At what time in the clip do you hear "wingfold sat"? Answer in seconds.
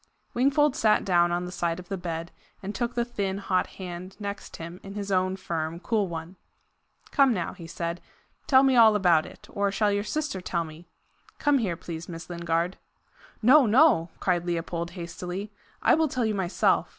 0.33-1.05